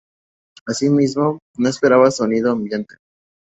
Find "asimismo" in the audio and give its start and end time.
0.65-1.37